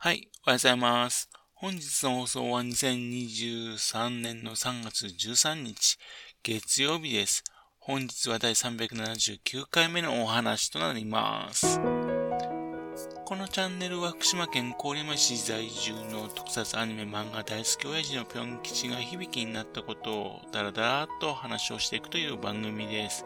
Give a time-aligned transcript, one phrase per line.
[0.00, 1.28] はい、おはようございます。
[1.54, 5.98] 本日の放送は2023年の3月13日、
[6.44, 7.42] 月曜日です。
[7.80, 11.80] 本日は第379回目のお話となります。
[13.24, 23.24] このチャンネルは福島県郡山市在住の特撮アニメ漫画大好き親父のぴょん吉が響きになったことをダラダラっと話をしていくという番組です。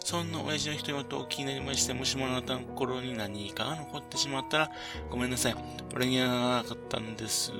[0.00, 4.70] そんな親父の独り言を気になりまして、もしもあなたの心に何かが残ってしまったら
[5.08, 5.56] ごめんなさい。
[5.94, 7.52] 俺にはならなかったんです。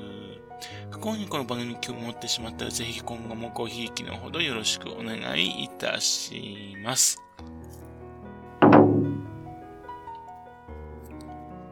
[0.91, 7.24] 不幸にこの番組に興味持ってしまったらぜひ今後もごひいきのほどよろしくお願いいたします。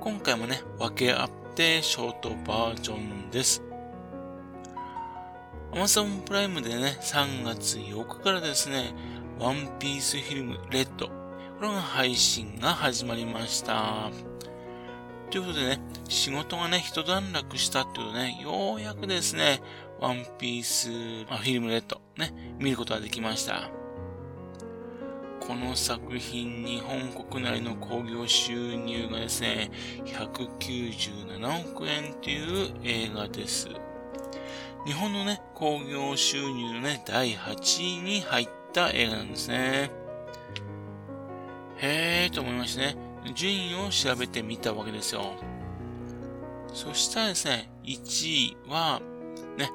[0.03, 3.63] 今回もね、分け合ってショートバージョンです。
[5.71, 8.93] Amazon プライムでね、3月8日からですね、
[9.39, 11.13] ワンピースフィルムレッド、こ
[11.61, 14.11] れが配信が始まりました。
[15.31, 19.63] ということでね、仕事がね、一段落したってことね、ようやくですね、
[20.01, 20.89] ワンピース、
[21.31, 23.82] まあ、フィルムレッド、ね、見ることができました。
[25.47, 29.73] この作品、日本国内の興行収入がですね、
[30.05, 33.69] 197億円という映画です。
[34.87, 39.91] 日本のね、興行収入のね、第8位に入った映画なんですね。
[41.79, 42.97] へえーと思いましてね、
[43.35, 45.33] 順位を調べてみたわけですよ。
[46.73, 49.03] そしたらですね、1位は、
[49.59, 49.73] ね、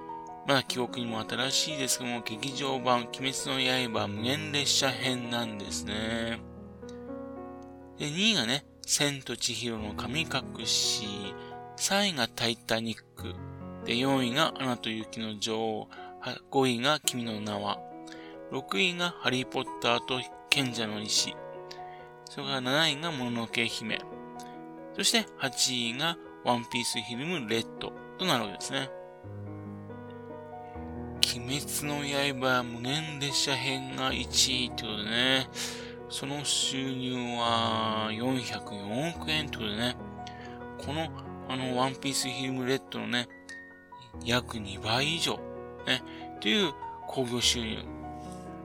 [0.48, 6.40] まだ記憶にも新しいですけども、劇場版鬼滅の刃無限列車編なんですね。
[7.98, 11.06] で、2位がね、千と千尋の神隠し、
[11.76, 13.36] 3位がタイタニック、
[13.84, 15.90] で、4位がアナと雪の女王、
[16.50, 17.78] 5位が君の名は、
[18.54, 21.36] 6位がハリーポッターと賢者の石、
[22.30, 24.00] それから7位がもののけ姫、
[24.96, 28.90] そして8位がワンピースフィルムレッドとなるわけですね。
[31.38, 32.02] 鬼滅の
[32.42, 35.48] 刃無限列車編が1位ってことでね、
[36.10, 39.96] その収入は404億円ってことでね、
[40.80, 41.08] この
[41.48, 43.28] あのワンピースフィルムレッドのね、
[44.26, 45.38] 約2倍以上、
[45.86, 46.02] ね、
[46.38, 46.74] っていう
[47.08, 47.78] 興行収入。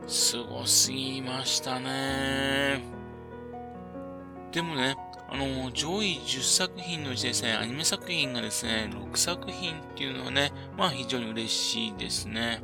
[0.07, 2.83] すごすぎましたね。
[4.51, 4.97] でもね、
[5.29, 12.63] あの、上位10作品のうちですね、アニメ作品がですね、6作品っていうのはね、まあ非常に嬉しいですね。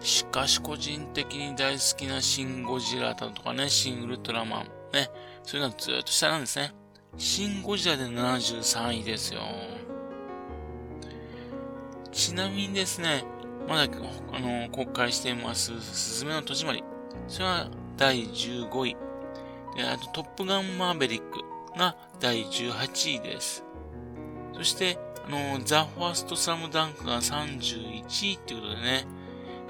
[0.00, 5.10] しかし個人的に大好きなシン・ゴジラだとかね、シン・ウルトラマン、ね、
[5.42, 6.72] そういうのはずっと下なんですね。
[7.16, 9.40] シン・ゴジラで73位ですよ。
[12.12, 13.24] ちなみにですね、
[13.68, 13.82] まだ、
[14.32, 16.84] あの、公開しています、すずめの戸締まり。
[17.26, 18.96] それは第15位。
[19.76, 21.40] で、あと、トップガンマーベリック
[21.76, 23.64] が第18位です。
[24.54, 29.06] そして、あの、ザ・ファースト・サム・ダンクが31位っていうことでね、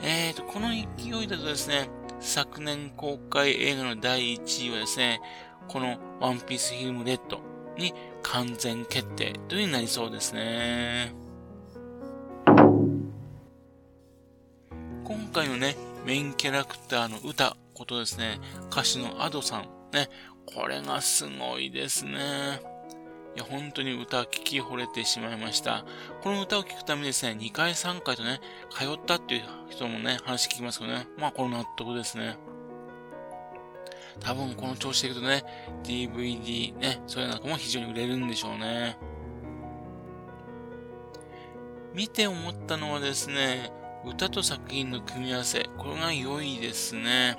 [0.03, 1.89] えーと、この勢いだとですね、
[2.21, 5.21] 昨年公開映画の第1位はですね、
[5.67, 7.41] このワンピースフィルムレッド
[7.77, 7.93] に
[8.23, 11.13] 完全決定というになりそうですね。
[15.05, 15.77] 今回のね、
[16.07, 20.09] メインキャラクターの歌ことですね、歌手のアドさんね、
[20.47, 22.61] これがすごいですね。
[23.51, 25.85] 本当に歌聴き惚れてしまいました。
[26.23, 31.07] この歌を聴くためにですね、2回3回とね、通ったっていう人もね、話聞きますけどね。
[31.17, 32.37] まあ、この納得ですね。
[34.21, 35.45] 多分この調子でいくとね、
[35.85, 38.99] DVD ね、そういうのも非常に売れるんでしょうね。
[41.95, 43.73] 見て思ったのはですね、
[44.05, 47.39] 歌と作品の組み合わせ、これが良いですね。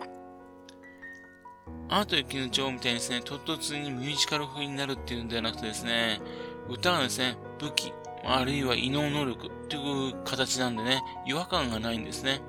[1.92, 6.22] アート雪の女王みたいにですね、唐突にミュージカル風になるっていうんではなくてですね、
[6.70, 7.92] 歌がですね、武器、
[8.24, 12.42] あるいは異能能力という形なんでね、違和感がないんですね。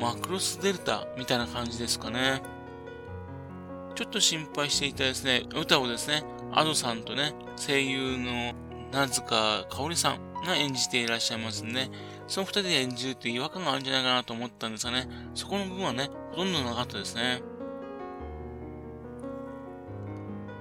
[0.00, 2.42] マクロスデルタみたいな感じですかね。
[3.94, 8.54] ちょっと心配していたですね、歌をですね、アドさんとね、声優の
[8.92, 11.90] 名塚香織さんが演じていらっしゃいますんで、
[12.26, 17.42] その二人で演じるって違和感があるんじゃないかなと思ったんですがね、そこの部分はね、ほとんどなかったですね。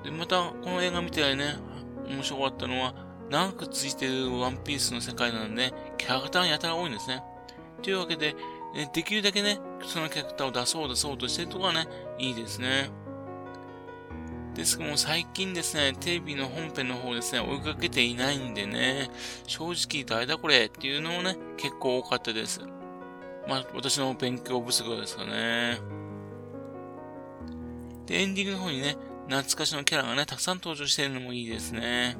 [0.07, 1.57] で、また、この映画見てね、
[2.07, 2.93] 面白かったのは、
[3.29, 7.21] 長く続いているワンピースの世界なので、キャラクターがやたら多いんですね。
[7.83, 8.33] というわけで、
[8.93, 11.87] できるだけね、そのキャラクターを出そう出そうとしてるとこがね、
[12.19, 12.89] いいですね。
[14.55, 19.09] ですけども最近ですね、テレビの本編の方ですね、追いかけていないんでね、
[19.45, 22.61] 正直誰だこれっていうのもね、結構多かったです。
[23.45, 25.79] まあ、私の勉強不足ですかね。
[28.05, 28.95] で、エンディングの方にね、
[29.29, 32.15] 懐かしのキャラがね、たくさん登場しているのもいいですね。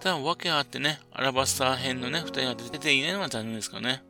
[0.00, 4.02] ただ、訳あってね、アラバスター編のね、二人が出ていないのが残念ですかね。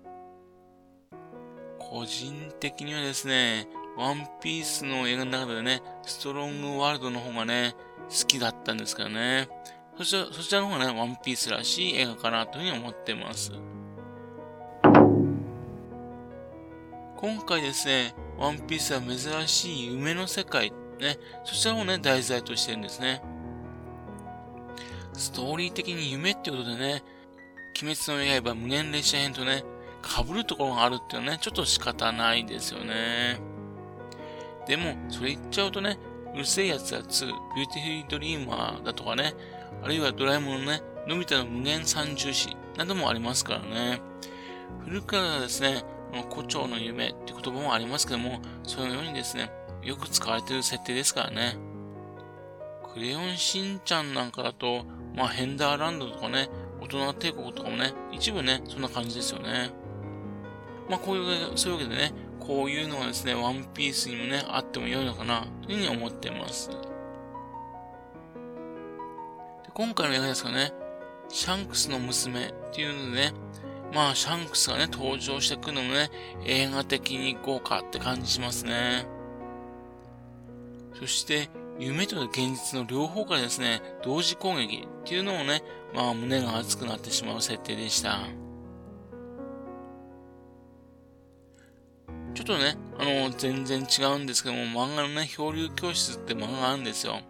[1.79, 7.75] 個人的にはですね、ワンピースの映画の中でね、ストロングワールドの方がね、
[8.09, 9.49] 好きだったんですけどね。
[9.99, 13.53] そちら、そちらの方がね、ワンピースらしい映画かなというふうに思ってます。
[17.17, 23.23] 今回ですね、ワンピースは珍しい夢の世界、ね、そちらをね、題材としてるんですね。
[25.13, 27.03] ストーリー的に夢ってことでね、
[27.83, 29.65] 鬼滅の刃無限列車編とね、
[30.03, 33.41] 被るところがあるっていうのはね、ちょっと仕方ないですよね。
[34.67, 35.99] でも、それ言っちゃうとね、
[36.35, 39.35] うる星やつら2、ビューティフルドリーマーだとかね、
[39.83, 44.01] あるいはドラえもんのね、のび太の夢幻三剣士などもありますからね。
[44.85, 45.85] 古くからですね、
[46.31, 49.51] 胡蝶の夢って言葉もありますけども、そのようにですね、
[49.83, 51.57] よく使われてる設定ですからね。
[52.93, 54.85] クレヨンしんちゃんなんかだと、
[55.17, 56.49] まあヘンダーランドとかね、
[56.81, 59.71] 大人帝国とかもね、一部ね、そんな感じですよね。
[60.89, 66.71] まあこういう、そういうわけでね、こういうのがですね、ワンピースにもね、あっても良いのかな、というふうに思ってます。
[66.71, 66.77] で
[69.75, 70.73] 今回の映画ですかね、
[71.29, 73.33] シャンクスの娘っていうのでね、
[73.95, 76.11] まあ、シャンクスがね、登場してくるのもね、
[76.45, 79.07] 映画的に豪華って感じしますね。
[80.95, 81.49] そして、
[81.79, 85.63] 夢と現実の両方からですね、同時攻撃っていうのもね、
[85.95, 88.21] まあ、胸が熱くなってしまう設定でした。
[92.35, 97.21] ちょっとね、あの、全然違うんですけども、漫画のね、漂流教室って漫画があるんですよ。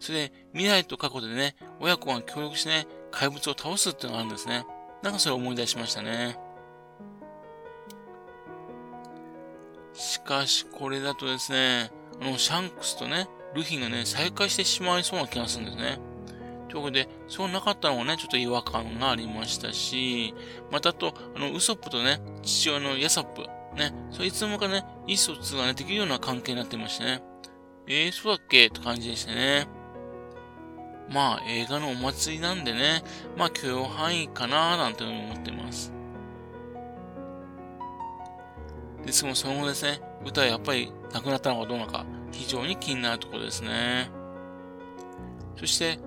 [0.00, 4.66] それで、未来と過去でね、親子が協力してね、怪物を倒すっていうのがあるんですね。
[5.02, 6.38] なんかそれを思い出しましたね。
[9.94, 11.90] しかし、これだとですね、
[12.20, 15.98] の、シャンクスとね、ルフィがね、再会してしまいそうな気がするんですね。
[16.68, 20.34] というわけで、そうなかったのがね、ちょっと違和感がありましたし、
[20.70, 23.42] またと、あの、ウソップとね、父親のヤサップ、
[23.76, 27.22] ね、そいつもかね、意思疎通がね、できるような関係になってましてね。
[27.86, 29.66] えー、そうだっけって感じでしたね。
[31.08, 33.02] まあ、映画のお祭りなんでね、
[33.36, 35.92] まあ、許容範囲かなーなんて思ってます。
[39.10, 44.10] ですが、その後ですね、歌はやっぱり亡くなったのかどうなのか、非常に気になるところですね。
[45.56, 45.98] そして、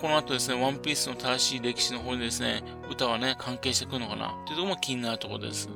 [0.00, 5.68] この後ですね、ワンピースの正しい歴史の方にですね、歌はね、関係してくるのかな、というところも気になるところです。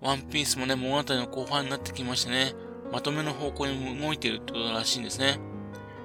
[0.00, 2.54] ワンピースもね、物語の後半になってきましてね、
[2.92, 5.38] まとめの方向に動いているってことらしいんですね。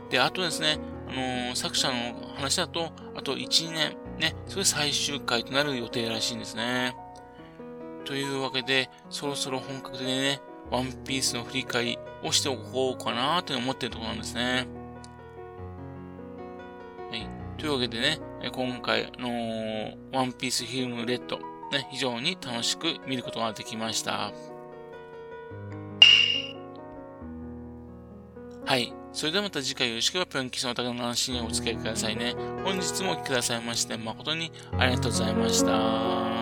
[0.10, 7.05] で、あとですね、あのー、作者の話だと、あと1、2年、ね、それ最終回となる予定らしいんですね。
[8.06, 10.42] というわけで、そろそろ本格的にね、
[10.72, 14.68] ワンピースの振り返りをしておこうかなと思ってるところなんですね。
[17.10, 17.28] はい。
[17.58, 18.20] というわけでね、
[18.54, 21.38] 今回、の、ワンピースフィルムレッド、
[21.72, 24.32] ね、非常に楽しく見ることができました。
[28.66, 28.94] はい。
[29.14, 32.36] それではまた次回よろしければぴょん吉のお宅の安心にお付き合いくださいね。
[32.66, 36.35] 本日もお聴きくださいまして誠にありがとうございました。